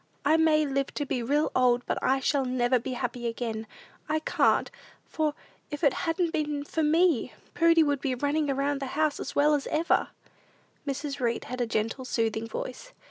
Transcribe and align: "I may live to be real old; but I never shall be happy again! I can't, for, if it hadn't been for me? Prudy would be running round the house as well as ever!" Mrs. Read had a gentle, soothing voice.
"I 0.25 0.35
may 0.35 0.65
live 0.65 0.91
to 0.95 1.05
be 1.05 1.21
real 1.21 1.51
old; 1.55 1.85
but 1.85 1.99
I 2.01 2.15
never 2.33 2.75
shall 2.75 2.79
be 2.79 2.93
happy 2.93 3.27
again! 3.27 3.67
I 4.09 4.17
can't, 4.17 4.71
for, 5.05 5.35
if 5.69 5.83
it 5.83 5.93
hadn't 6.09 6.31
been 6.33 6.63
for 6.65 6.81
me? 6.81 7.33
Prudy 7.53 7.83
would 7.83 8.01
be 8.01 8.15
running 8.15 8.47
round 8.47 8.79
the 8.79 8.87
house 8.97 9.19
as 9.19 9.35
well 9.35 9.53
as 9.53 9.67
ever!" 9.67 10.07
Mrs. 10.87 11.19
Read 11.19 11.43
had 11.43 11.61
a 11.61 11.67
gentle, 11.67 12.03
soothing 12.03 12.47
voice. 12.47 12.93